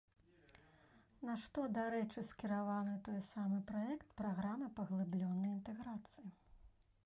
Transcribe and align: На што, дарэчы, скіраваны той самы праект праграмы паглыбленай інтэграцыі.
На 1.29 1.33
што, 1.43 1.59
дарэчы, 1.77 2.23
скіраваны 2.31 2.95
той 3.09 3.19
самы 3.33 3.59
праект 3.73 4.07
праграмы 4.21 4.73
паглыбленай 4.81 5.51
інтэграцыі. 5.57 6.27